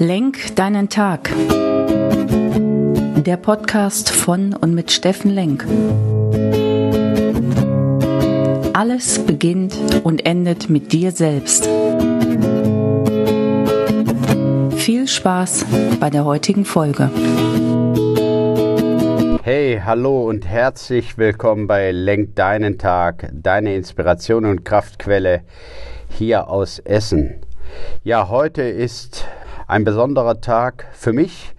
Lenk 0.00 0.54
deinen 0.54 0.88
Tag. 0.88 1.28
Der 3.16 3.36
Podcast 3.36 4.10
von 4.10 4.54
und 4.54 4.72
mit 4.72 4.92
Steffen 4.92 5.32
Lenk. 5.32 5.66
Alles 8.74 9.18
beginnt 9.18 9.74
und 10.04 10.24
endet 10.24 10.70
mit 10.70 10.92
dir 10.92 11.10
selbst. 11.10 11.68
Viel 14.76 15.08
Spaß 15.08 15.66
bei 15.98 16.10
der 16.10 16.24
heutigen 16.24 16.64
Folge. 16.64 17.10
Hey, 19.42 19.82
hallo 19.84 20.28
und 20.28 20.46
herzlich 20.46 21.18
willkommen 21.18 21.66
bei 21.66 21.90
Lenk 21.90 22.36
deinen 22.36 22.78
Tag, 22.78 23.30
deine 23.32 23.74
Inspiration 23.74 24.44
und 24.44 24.64
Kraftquelle 24.64 25.42
hier 26.08 26.48
aus 26.48 26.78
Essen. 26.78 27.40
Ja, 28.04 28.28
heute 28.28 28.62
ist 28.62 29.26
ein 29.68 29.84
besonderer 29.84 30.40
Tag 30.40 30.86
für 30.92 31.12
mich, 31.12 31.54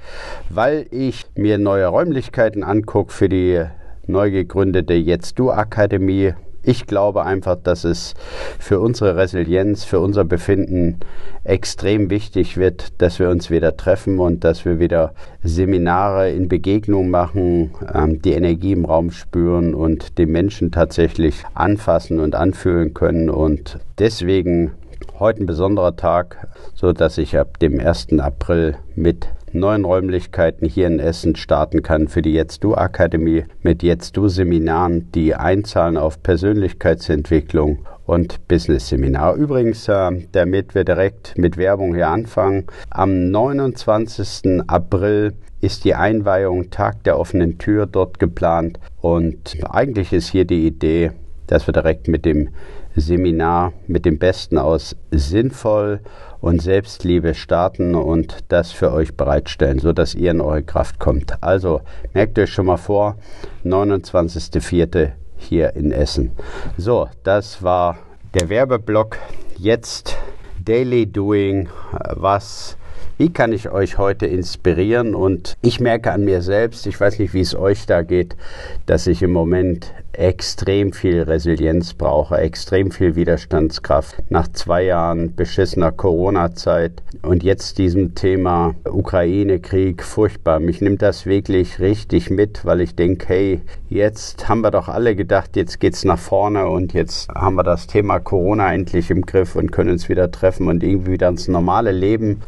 weil 0.49 0.87
ich 0.91 1.25
mir 1.35 1.57
neue 1.57 1.87
Räumlichkeiten 1.87 2.63
angucke 2.63 3.13
für 3.13 3.29
die 3.29 3.63
neu 4.07 4.31
gegründete 4.31 4.95
Jetzt 4.95 5.39
Du 5.39 5.51
Akademie 5.51 6.33
ich 6.61 6.87
glaube 6.87 7.25
einfach, 7.25 7.55
dass 7.55 7.83
es 7.83 8.13
für 8.59 8.79
unsere 8.79 9.15
Resilienz, 9.15 9.85
für 9.85 9.99
unser 9.99 10.25
Befinden 10.25 10.99
extrem 11.43 12.09
wichtig 12.09 12.57
wird, 12.57 13.01
dass 13.01 13.17
wir 13.17 13.29
uns 13.29 13.49
wieder 13.49 13.77
treffen 13.77 14.19
und 14.19 14.43
dass 14.43 14.65
wir 14.65 14.79
wieder 14.79 15.13
Seminare 15.41 16.31
in 16.31 16.49
Begegnung 16.49 17.09
machen, 17.09 17.71
ähm, 17.93 18.21
die 18.21 18.33
Energie 18.33 18.73
im 18.73 18.85
Raum 18.85 19.11
spüren 19.11 19.73
und 19.73 20.17
den 20.17 20.31
Menschen 20.31 20.71
tatsächlich 20.71 21.43
anfassen 21.53 22.19
und 22.19 22.35
anfühlen 22.35 22.93
können. 22.93 23.29
Und 23.29 23.79
deswegen 23.97 24.71
heute 25.19 25.43
ein 25.43 25.45
besonderer 25.45 25.95
Tag, 25.95 26.47
so 26.73 26.93
dass 26.93 27.17
ich 27.17 27.37
ab 27.37 27.59
dem 27.59 27.79
1. 27.79 28.19
April 28.19 28.77
mit 28.95 29.27
neuen 29.51 29.83
Räumlichkeiten 29.83 30.67
hier 30.67 30.87
in 30.87 30.99
Essen 30.99 31.35
starten 31.35 31.83
kann 31.83 32.07
für 32.07 32.21
die 32.21 32.33
Jetzt 32.33 32.63
Du 32.63 32.75
Akademie 32.75 33.45
mit 33.61 33.83
Jetzt 33.83 34.15
Du 34.15 34.27
Seminaren, 34.27 35.11
die 35.11 35.35
einzahlen 35.35 35.97
auf 35.97 36.23
Persönlichkeitsentwicklung 36.23 37.79
und 38.05 38.47
Business 38.47 38.87
Seminar. 38.89 39.35
Übrigens, 39.35 39.87
äh, 39.87 40.11
damit 40.31 40.73
wir 40.73 40.83
direkt 40.83 41.37
mit 41.37 41.57
Werbung 41.57 41.95
hier 41.95 42.07
anfangen, 42.09 42.65
am 42.89 43.29
29. 43.29 44.61
April 44.67 45.33
ist 45.61 45.83
die 45.83 45.95
Einweihung 45.95 46.69
Tag 46.69 47.03
der 47.03 47.19
offenen 47.19 47.57
Tür 47.57 47.85
dort 47.85 48.19
geplant 48.19 48.79
und 49.01 49.57
eigentlich 49.69 50.13
ist 50.13 50.29
hier 50.29 50.45
die 50.45 50.65
Idee, 50.65 51.11
dass 51.49 51.67
wir 51.67 51.73
direkt 51.73 52.07
mit 52.07 52.25
dem 52.25 52.49
Seminar 52.95 53.73
mit 53.87 54.05
dem 54.05 54.17
Besten 54.19 54.57
aus 54.57 54.95
sinnvoll 55.11 55.99
und 56.41 56.61
Selbstliebe 56.61 57.33
starten 57.33 57.95
und 57.95 58.37
das 58.47 58.71
für 58.71 58.91
euch 58.91 59.15
bereitstellen, 59.15 59.79
sodass 59.79 60.15
ihr 60.15 60.31
in 60.31 60.41
eure 60.41 60.63
Kraft 60.63 60.99
kommt. 60.99 61.41
Also 61.43 61.81
merkt 62.13 62.39
euch 62.39 62.51
schon 62.51 62.67
mal 62.67 62.77
vor, 62.77 63.17
29.04. 63.65 65.11
hier 65.37 65.75
in 65.75 65.91
Essen. 65.91 66.31
So, 66.77 67.07
das 67.23 67.61
war 67.63 67.97
der 68.33 68.49
Werbeblock. 68.49 69.17
Jetzt 69.57 70.17
Daily 70.63 71.05
Doing, 71.05 71.69
was 72.15 72.77
wie 73.19 73.33
kann 73.33 73.51
ich 73.51 73.69
euch 73.69 73.97
heute 73.97 74.25
inspirieren? 74.27 75.13
Und 75.13 75.57
ich 75.61 75.81
merke 75.81 76.13
an 76.13 76.23
mir 76.23 76.41
selbst, 76.41 76.87
ich 76.87 76.97
weiß 76.97 77.19
nicht, 77.19 77.33
wie 77.33 77.41
es 77.41 77.53
euch 77.53 77.85
da 77.85 78.01
geht, 78.01 78.37
dass 78.85 79.07
ich 79.07 79.21
im 79.21 79.31
Moment 79.31 79.93
extrem 80.13 80.91
viel 80.91 81.21
Resilienz 81.23 81.93
brauche, 81.93 82.37
extrem 82.37 82.91
viel 82.91 83.15
Widerstandskraft. 83.15 84.15
Nach 84.29 84.47
zwei 84.47 84.83
Jahren 84.83 85.35
beschissener 85.35 85.91
Corona-Zeit 85.91 87.03
und 87.21 87.43
jetzt 87.43 87.77
diesem 87.77 88.15
Thema 88.15 88.75
Ukraine-Krieg, 88.85 90.03
furchtbar. 90.03 90.59
Mich 90.59 90.81
nimmt 90.81 91.01
das 91.01 91.25
wirklich 91.25 91.79
richtig 91.79 92.29
mit, 92.29 92.65
weil 92.65 92.81
ich 92.81 92.95
denke, 92.95 93.27
hey, 93.27 93.61
jetzt 93.89 94.49
haben 94.49 94.61
wir 94.61 94.71
doch 94.71 94.87
alle 94.87 95.15
gedacht, 95.15 95.55
jetzt 95.55 95.79
geht's 95.79 96.03
nach 96.03 96.19
vorne 96.19 96.67
und 96.67 96.93
jetzt 96.93 97.29
haben 97.29 97.55
wir 97.55 97.63
das 97.63 97.87
Thema 97.87 98.19
Corona 98.19 98.73
endlich 98.73 99.11
im 99.11 99.25
Griff 99.25 99.55
und 99.55 99.71
können 99.71 99.91
uns 99.91 100.09
wieder 100.09 100.31
treffen 100.31 100.67
und 100.67 100.83
irgendwie 100.83 101.13
wieder 101.13 101.29
ins 101.29 101.47
normale 101.47 101.91
Leben 101.91 102.41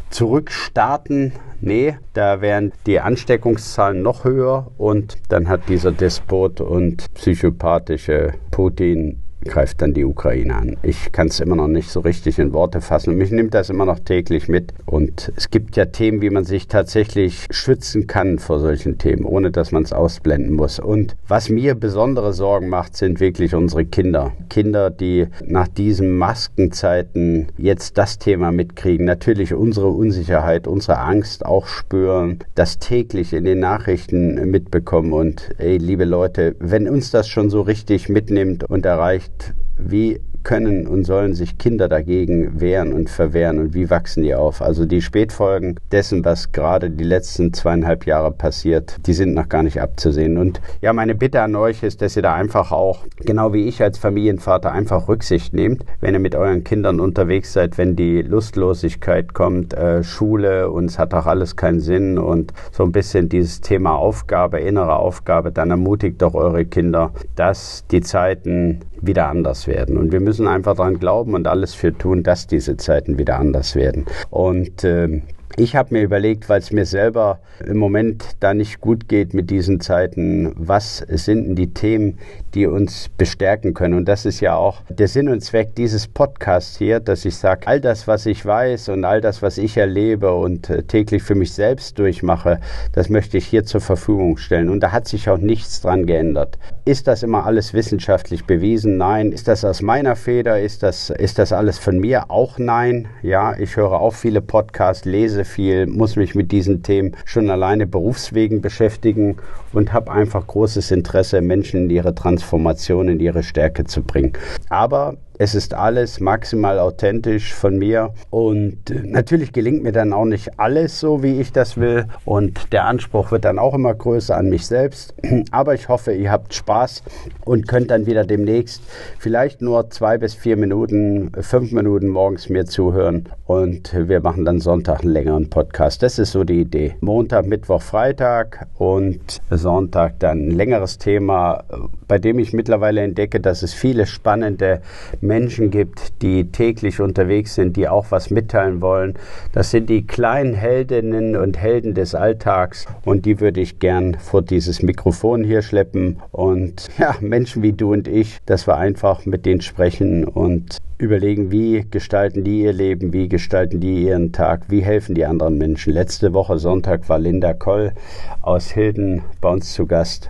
zurückstarten. 0.62 1.34
Nee, 1.60 1.98
da 2.14 2.42
wären 2.42 2.72
die 2.86 3.00
Ansteckungszahlen 3.00 4.02
noch 4.02 4.24
höher 4.24 4.72
und 4.78 5.18
dann 5.30 5.48
hat 5.48 5.70
dieser 5.70 5.92
Despot 5.92 6.60
und 6.60 7.14
psychopathische 7.14 8.34
Putin 8.50 9.21
greift 9.46 9.82
dann 9.82 9.94
die 9.94 10.06
Ukraine 10.06 10.56
an. 10.56 10.78
Ich 10.84 11.12
kann 11.12 11.28
es 11.28 11.40
immer 11.40 11.56
noch 11.56 11.68
nicht 11.68 11.90
so 11.90 12.02
richtig 12.02 12.40
in 12.40 12.54
Worte 12.54 12.82
fassen. 12.82 13.18
Mich 13.18 13.32
nimmt 13.32 13.54
das 13.54 13.70
immer 13.70 13.86
noch 13.86 14.00
täglich 14.00 14.48
mit. 14.48 14.74
Und 14.86 15.32
es 15.36 15.50
gibt 15.50 15.76
ja 15.76 15.86
Themen, 15.86 16.22
wie 16.22 16.30
man 16.30 16.44
sich 16.44 16.68
tatsächlich 16.68 17.48
schützen 17.50 18.08
kann 18.08 18.40
vor 18.40 18.60
solchen 18.60 18.98
Themen, 18.98 19.26
ohne 19.26 19.52
dass 19.52 19.72
man 19.72 19.84
es 19.84 19.94
ausblenden 19.94 20.56
muss. 20.56 20.80
Und 20.80 21.16
was 21.28 21.50
mir 21.50 21.76
besondere 21.76 22.34
Sorgen 22.34 22.70
macht, 22.70 22.96
sind 22.96 23.20
wirklich 23.20 23.56
unsere 23.56 23.86
Kinder. 23.86 24.32
Kinder, 24.50 24.90
die 24.90 25.28
nach 25.46 25.68
diesen 25.68 26.18
Maskenzeiten 26.18 27.48
jetzt 27.58 27.98
das 27.98 28.20
Thema 28.20 28.52
mitkriegen. 28.52 29.06
Natürlich 29.06 29.54
unsere 29.54 29.88
Unsicherheit, 29.88 30.68
unsere 30.68 31.00
Angst 31.00 31.46
auch 31.46 31.68
spüren, 31.68 32.40
das 32.56 32.80
täglich 32.80 33.34
in 33.34 33.46
den 33.46 33.60
Nachrichten 33.60 34.52
mitbekommen. 34.52 35.14
Und 35.14 35.50
ey, 35.58 35.78
liebe 35.78 36.06
Leute, 36.06 36.56
wenn 36.60 36.88
uns 36.88 37.12
das 37.12 37.28
schon 37.28 37.50
so 37.50 37.62
richtig 37.62 38.10
mitnimmt 38.10 38.64
und 38.64 38.86
erreicht, 38.86 39.31
wie 39.78 40.20
können 40.44 40.88
und 40.88 41.04
sollen 41.06 41.34
sich 41.34 41.58
Kinder 41.58 41.88
dagegen 41.88 42.60
wehren 42.60 42.94
und 42.94 43.10
verwehren 43.10 43.60
und 43.60 43.74
wie 43.74 43.90
wachsen 43.90 44.24
die 44.24 44.34
auf? 44.34 44.62
Also 44.62 44.86
die 44.86 45.02
Spätfolgen 45.02 45.80
dessen, 45.92 46.26
was 46.26 46.52
gerade 46.52 46.90
die 46.90 47.04
letzten 47.04 47.54
zweieinhalb 47.54 48.06
Jahre 48.06 48.32
passiert, 48.32 48.98
die 49.06 49.14
sind 49.14 49.34
noch 49.34 49.50
gar 49.50 49.64
nicht 49.64 49.82
abzusehen. 49.82 50.38
Und 50.38 50.62
ja, 50.82 50.94
meine 50.94 51.16
Bitte 51.16 51.42
an 51.42 51.56
euch 51.56 51.84
ist, 51.84 52.02
dass 52.02 52.16
ihr 52.16 52.24
da 52.24 52.34
einfach 52.34 52.72
auch, 52.72 53.06
genau 53.18 53.54
wie 53.54 53.68
ich 53.68 53.82
als 53.82 53.98
Familienvater, 53.98 54.72
einfach 54.72 55.08
Rücksicht 55.08 55.54
nehmt, 55.54 55.86
wenn 56.00 56.14
ihr 56.14 56.20
mit 56.20 56.36
euren 56.36 56.64
Kindern 56.64 57.00
unterwegs 57.00 57.54
seid, 57.54 57.78
wenn 57.78 57.96
die 57.96 58.22
Lustlosigkeit 58.22 59.34
kommt, 59.34 59.74
äh, 59.74 60.04
Schule 60.04 60.70
und 60.70 60.86
es 60.86 60.98
hat 60.98 61.14
auch 61.14 61.26
alles 61.26 61.56
keinen 61.56 61.80
Sinn 61.80 62.18
und 62.18 62.54
so 62.72 62.84
ein 62.84 62.92
bisschen 62.92 63.30
dieses 63.30 63.62
Thema 63.62 63.96
Aufgabe, 63.96 64.60
innere 64.60 64.96
Aufgabe, 64.96 65.52
dann 65.52 65.70
ermutigt 65.70 66.22
doch 66.22 66.34
eure 66.34 66.66
Kinder, 66.66 67.12
dass 67.36 67.86
die 67.92 68.02
Zeiten 68.02 68.80
wieder 69.02 69.28
anders 69.28 69.68
werden. 69.68 69.98
Und 69.98 70.12
wir 70.12 70.20
müssen 70.20 70.48
einfach 70.48 70.76
daran 70.76 71.00
glauben 71.00 71.34
und 71.34 71.48
alles 71.48 71.74
für 71.74 71.98
tun, 71.98 72.24
dass 72.24 72.48
diese 72.48 72.78
Zeiten 72.78 73.18
wieder 73.18 73.40
anders 73.40 73.76
werden. 73.76 74.06
Und 74.30 74.84
äh, 74.84 75.22
ich 75.58 75.76
habe 75.76 75.94
mir 75.94 76.02
überlegt, 76.02 76.50
weil 76.50 76.60
es 76.60 76.72
mir 76.72 76.86
selber 76.86 77.40
im 77.66 77.78
Moment 77.78 78.24
da 78.40 78.54
nicht 78.54 78.80
gut 78.80 79.08
geht 79.08 79.34
mit 79.34 79.50
diesen 79.50 79.80
Zeiten, 79.82 80.54
was 80.56 81.00
sind 81.10 81.46
denn 81.46 81.56
die 81.56 81.74
Themen, 81.74 82.20
die 82.54 82.68
uns 82.68 83.10
bestärken 83.10 83.74
können? 83.74 83.96
Und 83.96 84.06
das 84.06 84.26
ist 84.26 84.40
ja 84.40 84.56
auch 84.56 84.82
der 84.90 85.08
Sinn 85.08 85.30
und 85.30 85.42
Zweck 85.42 85.76
dieses 85.76 86.08
Podcasts 86.08 86.78
hier, 86.78 87.00
dass 87.00 87.26
ich 87.26 87.36
sage, 87.36 87.68
all 87.68 87.82
das, 87.82 88.08
was 88.08 88.26
ich 88.26 88.46
weiß 88.46 88.90
und 88.90 89.06
all 89.06 89.22
das, 89.22 89.42
was 89.42 89.58
ich 89.58 89.78
erlebe 89.78 90.34
und 90.34 90.70
äh, 90.70 90.84
täglich 90.84 91.24
für 91.24 91.36
mich 91.36 91.54
selbst 91.54 92.00
durchmache, 92.00 92.60
das 92.94 93.10
möchte 93.10 93.38
ich 93.38 93.46
hier 93.46 93.66
zur 93.66 93.82
Verfügung 93.82 94.38
stellen. 94.38 94.70
Und 94.70 94.82
da 94.82 94.92
hat 94.92 95.08
sich 95.08 95.30
auch 95.30 95.38
nichts 95.38 95.82
dran 95.82 96.06
geändert. 96.06 96.58
Ist 96.86 97.08
das 97.08 97.24
immer 97.24 97.46
alles 97.46 97.74
wissenschaftlich 97.74 98.46
bewiesen? 98.46 98.98
Nein. 98.98 99.32
Ist 99.32 99.48
das 99.48 99.66
aus 99.66 99.82
meiner 99.82 100.16
Feder? 100.16 100.60
Ist 100.60 100.84
das, 100.84 101.10
ist 101.10 101.40
das 101.40 101.54
alles 101.54 101.78
von 101.78 102.00
mir? 102.00 102.32
Auch 102.32 102.58
nein. 102.58 103.08
Ja, 103.22 103.58
ich 103.58 103.76
höre 103.76 103.94
auch 103.94 104.14
viele 104.14 104.42
Podcasts, 104.42 105.06
lese 105.06 105.41
lese 105.42 105.46
viel, 105.46 105.88
muss 105.88 106.16
mich 106.16 106.36
mit 106.36 106.52
diesen 106.52 106.84
Themen 106.84 107.16
schon 107.26 107.50
alleine 107.50 107.88
berufswegen 107.88 108.62
beschäftigen 108.62 109.38
und 109.74 109.94
habe 109.94 110.12
einfach 110.12 110.46
großes 110.46 110.92
Interesse, 110.92 111.42
Menschen 111.42 111.84
in 111.84 111.90
ihre 111.90 112.16
Transformation, 112.16 113.10
in 113.10 113.20
ihre 113.20 113.44
Stärke 113.44 113.86
zu 113.86 114.02
bringen. 114.04 114.34
Aber 114.70 115.18
es 115.42 115.56
ist 115.56 115.74
alles 115.74 116.20
maximal 116.20 116.78
authentisch 116.78 117.56
von 117.56 117.80
mir 117.80 118.14
und 118.30 118.78
natürlich 119.04 119.52
gelingt 119.52 119.82
mir 119.82 119.92
dann 119.92 120.14
auch 120.14 120.26
nicht 120.26 120.60
alles 120.60 121.00
so, 121.00 121.24
wie 121.24 121.42
ich 121.42 121.52
das 121.52 121.78
will 121.78 122.06
und 122.26 122.72
der 122.72 122.86
Anspruch 122.86 123.32
wird 123.32 123.46
dann 123.46 123.58
auch 123.58 123.74
immer 123.74 123.92
größer 123.92 124.38
an 124.38 124.50
mich 124.50 124.68
selbst. 124.68 125.16
Aber 125.52 125.74
ich 125.74 125.90
hoffe, 125.90 126.14
ihr 126.14 126.30
habt 126.30 126.54
Spaß 126.54 127.02
und 127.44 127.68
könnt 127.68 127.90
dann 127.90 128.06
wieder 128.06 128.24
demnächst 128.24 128.84
vielleicht 129.18 129.64
nur 129.64 129.90
zwei 129.90 130.20
bis 130.20 130.36
vier 130.36 130.58
Minuten, 130.58 131.32
fünf 131.42 131.72
Minuten 131.72 132.10
morgens 132.10 132.48
mir 132.50 132.68
zuhören 132.68 133.28
und 133.48 133.96
wir 133.96 134.22
machen 134.22 134.46
dann 134.46 134.60
Sonntag 134.60 135.02
einen 135.02 135.12
längeren 135.12 135.50
Podcast. 135.50 136.04
Das 136.04 136.20
ist 136.20 136.34
so 136.34 136.44
die 136.44 136.62
Idee. 136.62 136.98
Montag, 137.00 137.48
Mittwoch, 137.48 137.82
Freitag 137.82 138.68
und 138.78 139.42
Sonntag 139.50 140.20
dann 140.20 140.50
ein 140.50 140.52
längeres 140.52 141.00
Thema, 141.00 141.64
bei 142.08 142.20
dem 142.20 142.38
ich 142.38 142.54
mittlerweile 142.54 143.02
entdecke, 143.02 143.40
dass 143.40 143.64
es 143.64 143.74
viele 143.74 144.06
spannende 144.06 144.82
Menschen 145.20 145.31
gibt, 145.72 146.22
die 146.22 146.52
täglich 146.52 147.00
unterwegs 147.00 147.56
sind, 147.56 147.78
die 147.78 147.88
auch 147.88 148.08
was 148.10 148.30
mitteilen 148.30 148.82
wollen. 148.82 149.16
Das 149.54 149.72
sind 149.72 149.90
die 149.90 150.06
kleinen 150.06 150.54
Heldinnen 150.54 151.36
und 151.36 151.58
Helden 151.58 151.94
des 151.94 152.16
Alltags 152.16 152.86
und 153.06 153.26
die 153.26 153.40
würde 153.40 153.62
ich 153.62 153.80
gern 153.80 154.16
vor 154.16 154.42
dieses 154.42 154.82
Mikrofon 154.84 155.44
hier 155.44 155.62
schleppen 155.62 156.18
und 156.32 156.90
ja, 156.98 157.16
Menschen 157.22 157.64
wie 157.64 157.74
du 157.74 157.94
und 157.94 158.08
ich, 158.08 158.40
dass 158.46 158.68
wir 158.68 158.78
einfach 158.78 159.26
mit 159.26 159.46
denen 159.46 159.62
sprechen 159.62 160.26
und 160.26 160.78
überlegen, 160.98 161.52
wie 161.52 161.86
gestalten 161.90 162.44
die 162.44 162.62
ihr 162.62 162.74
Leben, 162.74 163.12
wie 163.12 163.28
gestalten 163.28 163.80
die 163.80 164.04
ihren 164.04 164.32
Tag, 164.32 164.66
wie 164.70 164.82
helfen 164.82 165.16
die 165.16 165.26
anderen 165.26 165.58
Menschen. 165.58 165.94
Letzte 165.94 166.34
Woche 166.34 166.60
Sonntag 166.60 167.10
war 167.10 167.20
Linda 167.20 167.54
Koll 167.54 167.94
aus 168.42 168.72
Hilden 168.72 169.24
bei 169.42 169.50
uns 169.50 169.74
zu 169.74 169.88
Gast 169.88 170.30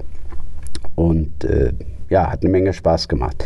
und 0.95 1.43
äh, 1.43 1.73
ja, 2.09 2.31
hat 2.31 2.41
eine 2.41 2.51
Menge 2.51 2.73
Spaß 2.73 3.07
gemacht. 3.07 3.43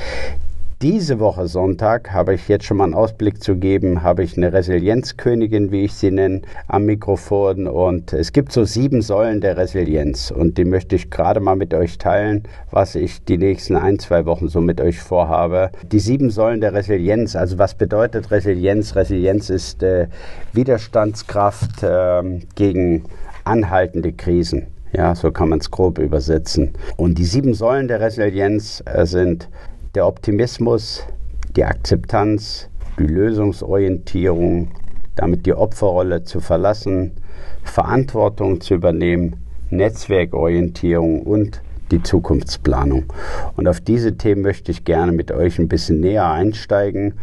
Diese 0.86 1.20
Woche 1.20 1.48
Sonntag 1.48 2.14
habe 2.14 2.36
ich 2.36 2.48
jetzt 2.48 2.66
schon 2.66 2.78
mal 2.78 2.84
einen 2.84 2.94
Ausblick 2.94 3.42
zu 3.42 3.56
geben, 3.56 4.04
habe 4.04 4.22
ich 4.22 4.38
eine 4.38 4.54
Resilienzkönigin, 4.54 5.72
wie 5.72 5.86
ich 5.86 5.96
sie 5.96 6.12
nenne, 6.12 6.44
am 6.68 6.86
Mikrofon. 6.86 7.66
Und 7.68 8.14
es 8.14 8.32
gibt 8.34 8.52
so 8.52 8.66
sieben 8.66 9.02
Säulen 9.02 9.42
der 9.42 9.58
Resilienz 9.58 10.30
und 10.30 10.60
die 10.60 10.64
möchte 10.64 10.96
ich 10.96 11.10
gerade 11.10 11.40
mal 11.40 11.56
mit 11.56 11.74
euch 11.74 11.98
teilen, 11.98 12.44
was 12.70 12.94
ich 12.94 13.24
die 13.24 13.40
nächsten 13.40 13.76
ein, 13.76 13.98
zwei 13.98 14.28
Wochen 14.28 14.48
so 14.48 14.62
mit 14.62 14.80
euch 14.80 15.00
vorhabe. 15.00 15.72
Die 15.92 15.98
sieben 15.98 16.30
Säulen 16.30 16.62
der 16.62 16.76
Resilienz, 16.76 17.36
also 17.36 17.58
was 17.58 17.74
bedeutet 17.74 18.30
Resilienz? 18.30 18.96
Resilienz 18.96 19.50
ist 19.50 19.82
äh, 19.82 20.06
Widerstandskraft 20.54 21.82
äh, 21.82 22.42
gegen 22.54 23.06
anhaltende 23.44 24.14
Krisen. 24.14 24.68
Ja, 24.94 25.16
so 25.16 25.32
kann 25.32 25.50
man 25.50 25.60
es 25.60 25.72
grob 25.72 25.98
übersetzen. 25.98 26.74
Und 26.96 27.18
die 27.18 27.26
sieben 27.26 27.56
Säulen 27.56 27.88
der 27.88 28.02
Resilienz 28.02 28.84
äh, 28.86 29.08
sind 29.08 29.50
der 29.96 30.08
Optimismus, 30.08 31.04
die 31.56 31.64
Akzeptanz, 31.64 32.70
die 33.00 33.08
Lösungsorientierung, 33.08 34.70
damit 35.16 35.46
die 35.46 35.54
Opferrolle 35.54 36.24
zu 36.24 36.42
verlassen, 36.42 37.12
Verantwortung 37.64 38.60
zu 38.60 38.74
übernehmen, 38.74 39.38
Netzwerkorientierung 39.70 41.22
und 41.22 41.62
die 41.92 42.04
Zukunftsplanung. 42.04 43.06
Und 43.56 43.68
auf 43.68 43.80
diese 43.80 44.18
Themen 44.18 44.42
möchte 44.42 44.72
ich 44.72 44.84
gerne 44.84 45.12
mit 45.12 45.32
euch 45.32 45.60
ein 45.60 45.70
bisschen 45.70 46.02
näher 46.02 46.30
einsteigen 46.30 47.14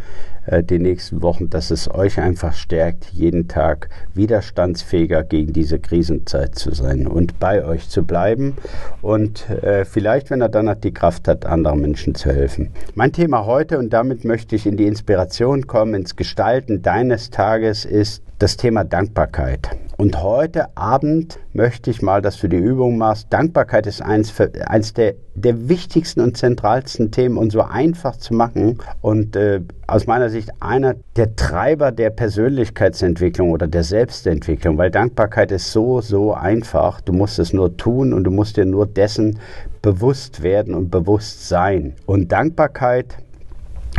äh, 0.47 0.63
die 0.63 0.79
nächsten 0.79 1.23
Wochen, 1.23 1.51
dass 1.51 1.71
es 1.71 1.93
euch 1.93 2.19
einfach 2.21 2.55
stärkt, 2.55 3.07
jeden 3.13 3.49
Tag 3.49 3.89
widerstandsfähiger 4.15 5.23
gegen 5.23 5.53
diese 5.53 5.79
Krisenzeit 5.79 6.55
zu 6.55 6.75
sein 6.75 7.07
und 7.07 7.39
bei 7.39 7.65
euch 7.65 7.89
zu 7.89 8.03
bleiben 8.03 8.57
und 9.01 9.49
äh, 9.51 9.85
vielleicht, 9.85 10.31
wenn 10.31 10.41
er 10.41 10.49
dann 10.49 10.69
hat, 10.69 10.85
die 10.85 10.95
Kraft 10.95 11.29
hat, 11.29 11.47
anderen 11.47 11.81
Menschen 11.81 12.15
zu 12.15 12.31
helfen. 12.31 12.71
Mein 12.95 13.13
Thema 13.13 13.47
heute 13.47 13.79
und 13.79 13.93
damit 13.93 14.25
möchte 14.25 14.57
ich 14.57 14.67
in 14.67 14.77
die 14.77 14.87
Inspiration 14.87 15.67
kommen, 15.67 15.95
ins 15.95 16.17
Gestalten 16.17 16.83
deines 16.83 17.31
Tages 17.31 17.85
ist 17.85 18.23
das 18.39 18.57
Thema 18.57 18.85
Dankbarkeit. 18.85 19.71
Und 20.03 20.21
heute 20.21 20.77
Abend 20.77 21.39
möchte 21.53 21.89
ich 21.89 22.03
mal, 22.03 22.21
dass 22.23 22.41
du 22.41 22.49
die 22.49 22.57
Übung 22.57 22.99
machst. 22.99 23.29
Dankbarkeit 23.31 23.87
ist 23.87 24.03
eins, 24.03 24.35
eins 24.67 24.95
der, 24.95 25.15
der 25.37 25.69
wichtigsten 25.69 26.21
und 26.23 26.37
zentralsten 26.37 27.13
Themen 27.13 27.37
und 27.37 27.53
so 27.53 27.61
einfach 27.61 28.17
zu 28.17 28.35
machen. 28.35 28.81
Und 29.01 29.37
äh, 29.37 29.61
aus 29.87 30.09
meiner 30.09 30.29
Sicht 30.29 30.51
einer 30.59 30.97
der 31.15 31.37
Treiber 31.37 31.93
der 31.93 32.11
Persönlichkeitsentwicklung 32.11 33.53
oder 33.53 33.69
der 33.69 33.85
Selbstentwicklung, 33.85 34.77
weil 34.77 34.91
Dankbarkeit 34.91 35.53
ist 35.53 35.71
so, 35.71 36.01
so 36.01 36.35
einfach. 36.35 37.01
Du 37.01 37.13
musst 37.13 37.39
es 37.39 37.53
nur 37.53 37.77
tun 37.77 38.13
und 38.13 38.25
du 38.25 38.33
musst 38.33 38.57
dir 38.57 38.65
nur 38.65 38.87
dessen 38.87 39.39
bewusst 39.83 40.43
werden 40.43 40.75
und 40.75 40.91
bewusst 40.91 41.49
sein. 41.49 41.95
Und 42.07 42.33
Dankbarkeit 42.33 43.19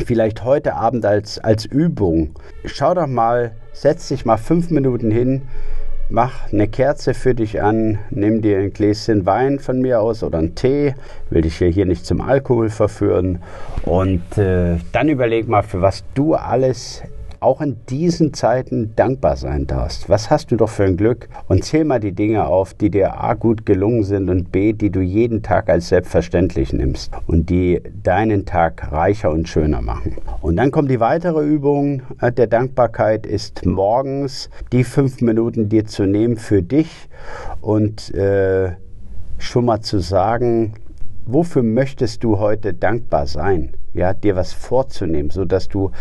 vielleicht 0.05 0.43
heute 0.43 0.73
Abend 0.73 1.05
als, 1.05 1.39
als 1.39 1.63
Übung. 1.63 2.31
Schau 2.65 2.93
doch 2.93 3.07
mal, 3.07 3.53
setz 3.71 4.09
dich 4.09 4.25
mal 4.25 4.35
fünf 4.35 4.69
Minuten 4.69 5.09
hin, 5.11 5.43
mach 6.09 6.51
eine 6.51 6.67
Kerze 6.67 7.13
für 7.13 7.33
dich 7.33 7.61
an, 7.61 7.99
nimm 8.09 8.41
dir 8.41 8.59
ein 8.59 8.73
Gläschen 8.73 9.25
Wein 9.25 9.59
von 9.59 9.81
mir 9.81 10.01
aus 10.01 10.23
oder 10.23 10.39
einen 10.39 10.55
Tee, 10.55 10.95
will 11.29 11.41
dich 11.41 11.59
ja 11.59 11.67
hier 11.67 11.85
nicht 11.85 12.05
zum 12.05 12.21
Alkohol 12.21 12.69
verführen. 12.69 13.41
Und 13.83 14.37
äh, 14.37 14.77
dann 14.91 15.09
überleg 15.09 15.47
mal, 15.47 15.63
für 15.63 15.81
was 15.81 16.03
du 16.13 16.35
alles 16.35 17.01
auch 17.43 17.61
in 17.61 17.77
diesen 17.89 18.33
Zeiten 18.33 18.95
dankbar 18.95 19.35
sein 19.35 19.67
darfst. 19.67 20.09
Was 20.09 20.29
hast 20.29 20.51
du 20.51 20.55
doch 20.55 20.69
für 20.69 20.85
ein 20.85 20.97
Glück? 20.97 21.29
Und 21.47 21.63
zähl 21.63 21.83
mal 21.83 21.99
die 21.99 22.13
Dinge 22.13 22.45
auf, 22.45 22.73
die 22.73 22.89
dir 22.89 23.21
A 23.21 23.33
gut 23.33 23.65
gelungen 23.65 24.03
sind 24.03 24.29
und 24.29 24.51
B, 24.51 24.73
die 24.73 24.89
du 24.89 25.01
jeden 25.01 25.43
Tag 25.43 25.69
als 25.69 25.89
selbstverständlich 25.89 26.73
nimmst 26.73 27.11
und 27.27 27.49
die 27.49 27.81
deinen 28.03 28.45
Tag 28.45 28.91
reicher 28.91 29.31
und 29.31 29.49
schöner 29.49 29.81
machen. 29.81 30.17
Und 30.41 30.55
dann 30.55 30.71
kommt 30.71 30.89
die 30.89 30.99
weitere 30.99 31.45
Übung 31.45 32.01
äh, 32.21 32.31
der 32.31 32.47
Dankbarkeit, 32.47 33.25
ist 33.25 33.65
morgens 33.65 34.49
die 34.71 34.83
fünf 34.83 35.21
Minuten 35.21 35.69
dir 35.69 35.85
zu 35.85 36.05
nehmen 36.05 36.37
für 36.37 36.61
dich 36.61 37.09
und 37.61 38.13
äh, 38.13 38.71
schon 39.37 39.65
mal 39.65 39.81
zu 39.81 39.99
sagen, 39.99 40.73
wofür 41.25 41.63
möchtest 41.63 42.23
du 42.23 42.39
heute 42.39 42.73
dankbar 42.73 43.27
sein? 43.27 43.73
Ja, 43.93 44.13
dir 44.13 44.35
was 44.35 44.53
vorzunehmen, 44.53 45.29
so 45.29 45.45
dass 45.45 45.67
du 45.67 45.91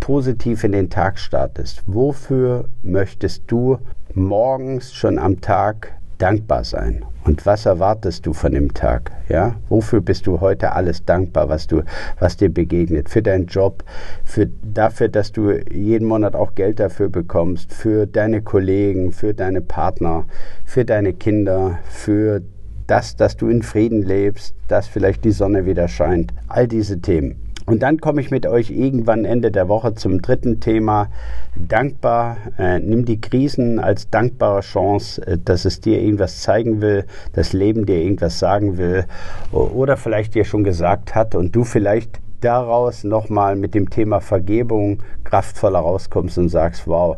positiv 0.00 0.64
in 0.64 0.72
den 0.72 0.90
Tag 0.90 1.18
startest. 1.18 1.82
Wofür 1.86 2.68
möchtest 2.82 3.44
du 3.46 3.78
morgens 4.14 4.92
schon 4.94 5.18
am 5.18 5.40
Tag 5.40 5.98
dankbar 6.18 6.64
sein? 6.64 7.04
Und 7.24 7.44
was 7.46 7.66
erwartest 7.66 8.26
du 8.26 8.32
von 8.32 8.52
dem 8.52 8.72
Tag? 8.74 9.12
Ja, 9.28 9.56
wofür 9.68 10.00
bist 10.00 10.26
du 10.26 10.40
heute 10.40 10.72
alles 10.72 11.04
dankbar, 11.04 11.48
was 11.48 11.66
du, 11.66 11.82
was 12.18 12.36
dir 12.36 12.48
begegnet? 12.48 13.08
Für 13.08 13.22
deinen 13.22 13.46
Job, 13.46 13.84
für 14.24 14.46
dafür, 14.46 15.08
dass 15.08 15.32
du 15.32 15.52
jeden 15.70 16.08
Monat 16.08 16.34
auch 16.34 16.54
Geld 16.54 16.80
dafür 16.80 17.08
bekommst, 17.08 17.72
für 17.72 18.06
deine 18.06 18.42
Kollegen, 18.42 19.12
für 19.12 19.34
deine 19.34 19.60
Partner, 19.60 20.24
für 20.64 20.84
deine 20.84 21.12
Kinder, 21.12 21.78
für 21.84 22.42
das, 22.88 23.14
dass 23.14 23.36
du 23.36 23.48
in 23.48 23.62
Frieden 23.62 24.02
lebst, 24.02 24.54
dass 24.66 24.88
vielleicht 24.88 25.24
die 25.24 25.30
Sonne 25.30 25.64
wieder 25.64 25.86
scheint. 25.86 26.32
All 26.48 26.66
diese 26.66 27.00
Themen. 27.00 27.36
Und 27.68 27.82
dann 27.82 27.98
komme 27.98 28.22
ich 28.22 28.30
mit 28.30 28.46
euch 28.46 28.70
irgendwann 28.70 29.26
Ende 29.26 29.50
der 29.50 29.68
Woche 29.68 29.94
zum 29.94 30.22
dritten 30.22 30.58
Thema. 30.58 31.08
Dankbar. 31.54 32.38
Äh, 32.58 32.78
nimm 32.78 33.04
die 33.04 33.20
Krisen 33.20 33.78
als 33.78 34.08
dankbare 34.08 34.60
Chance, 34.60 35.24
äh, 35.26 35.36
dass 35.36 35.66
es 35.66 35.82
dir 35.82 36.00
irgendwas 36.00 36.40
zeigen 36.40 36.80
will, 36.80 37.04
das 37.34 37.52
Leben 37.52 37.84
dir 37.84 38.00
irgendwas 38.00 38.38
sagen 38.38 38.78
will 38.78 39.04
oder 39.52 39.98
vielleicht 39.98 40.34
dir 40.34 40.44
schon 40.44 40.64
gesagt 40.64 41.14
hat 41.14 41.34
und 41.34 41.54
du 41.54 41.64
vielleicht 41.64 42.20
daraus 42.40 43.04
nochmal 43.04 43.56
mit 43.56 43.74
dem 43.74 43.90
Thema 43.90 44.20
Vergebung 44.20 45.02
kraftvoller 45.24 45.80
rauskommst 45.80 46.38
und 46.38 46.48
sagst, 46.48 46.86
wow, 46.86 47.16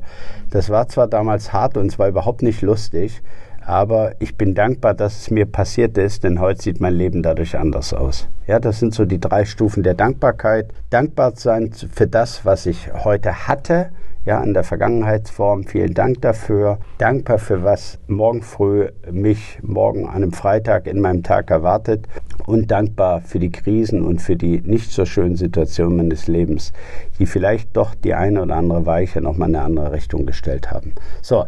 das 0.50 0.68
war 0.68 0.88
zwar 0.88 1.06
damals 1.06 1.52
hart 1.52 1.76
und 1.76 1.86
es 1.86 1.98
war 1.98 2.08
überhaupt 2.08 2.42
nicht 2.42 2.62
lustig, 2.62 3.22
aber 3.64 4.14
ich 4.18 4.36
bin 4.36 4.54
dankbar, 4.54 4.94
dass 4.94 5.20
es 5.20 5.30
mir 5.30 5.46
passiert 5.46 5.98
ist, 5.98 6.24
denn 6.24 6.40
heute 6.40 6.62
sieht 6.62 6.80
mein 6.80 6.94
Leben 6.94 7.22
dadurch 7.22 7.56
anders 7.56 7.92
aus. 7.92 8.28
Ja, 8.46 8.58
das 8.58 8.80
sind 8.80 8.94
so 8.94 9.04
die 9.04 9.20
drei 9.20 9.44
Stufen 9.44 9.82
der 9.82 9.94
Dankbarkeit. 9.94 10.72
Dankbar 10.90 11.32
sein 11.36 11.72
für 11.72 12.06
das, 12.06 12.44
was 12.44 12.66
ich 12.66 12.92
heute 12.92 13.46
hatte, 13.46 13.90
ja, 14.24 14.42
in 14.42 14.54
der 14.54 14.64
Vergangenheitsform. 14.64 15.64
Vielen 15.64 15.94
Dank 15.94 16.20
dafür. 16.20 16.78
Dankbar 16.98 17.38
für 17.38 17.64
was 17.64 17.98
morgen 18.06 18.42
früh 18.42 18.88
mich 19.10 19.58
morgen 19.62 20.06
an 20.06 20.16
einem 20.16 20.32
Freitag 20.32 20.86
in 20.86 21.00
meinem 21.00 21.22
Tag 21.22 21.50
erwartet 21.50 22.06
und 22.46 22.70
dankbar 22.70 23.20
für 23.22 23.38
die 23.38 23.50
Krisen 23.50 24.02
und 24.02 24.20
für 24.20 24.36
die 24.36 24.60
nicht 24.60 24.90
so 24.90 25.04
schönen 25.04 25.36
Situationen 25.36 25.96
meines 25.96 26.26
Lebens, 26.26 26.72
die 27.18 27.26
vielleicht 27.26 27.76
doch 27.76 27.94
die 27.94 28.14
eine 28.14 28.42
oder 28.42 28.56
andere 28.56 28.86
Weiche 28.86 29.20
nochmal 29.20 29.48
in 29.48 29.56
eine 29.56 29.64
andere 29.64 29.92
Richtung 29.92 30.26
gestellt 30.26 30.70
haben. 30.70 30.92
So, 31.22 31.46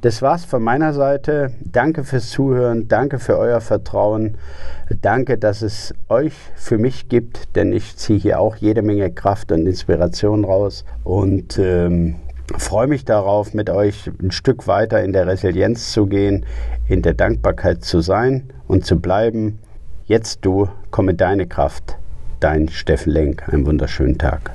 das 0.00 0.22
war's 0.22 0.44
von 0.44 0.62
meiner 0.62 0.92
Seite. 0.94 1.52
Danke 1.60 2.04
fürs 2.04 2.30
Zuhören, 2.30 2.88
danke 2.88 3.18
für 3.18 3.36
euer 3.36 3.60
Vertrauen, 3.60 4.38
danke, 5.02 5.36
dass 5.36 5.62
es 5.62 5.94
euch 6.08 6.32
für 6.56 6.78
mich 6.78 7.08
gibt, 7.08 7.54
denn 7.54 7.72
ich 7.72 7.96
ziehe 7.96 8.18
hier 8.18 8.40
auch 8.40 8.56
jede 8.56 8.82
Menge 8.82 9.10
Kraft 9.10 9.52
und 9.52 9.66
Inspiration 9.66 10.44
raus 10.44 10.84
und 11.04 11.58
ähm, 11.58 12.09
freue 12.56 12.86
mich 12.86 13.04
darauf, 13.04 13.54
mit 13.54 13.70
euch 13.70 14.10
ein 14.22 14.30
Stück 14.30 14.66
weiter 14.66 15.02
in 15.02 15.12
der 15.12 15.26
Resilienz 15.26 15.92
zu 15.92 16.06
gehen, 16.06 16.46
in 16.88 17.02
der 17.02 17.14
Dankbarkeit 17.14 17.84
zu 17.84 18.00
sein 18.00 18.52
und 18.66 18.84
zu 18.84 19.00
bleiben. 19.00 19.58
Jetzt 20.06 20.44
du, 20.44 20.68
komme 20.90 21.14
deine 21.14 21.46
Kraft. 21.46 21.96
Dein 22.40 22.68
Steffen 22.68 23.12
Lenk. 23.12 23.48
Einen 23.48 23.66
wunderschönen 23.66 24.18
Tag. 24.18 24.50